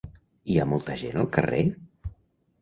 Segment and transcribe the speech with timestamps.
[0.53, 1.61] Hi ha molta gent al carrer?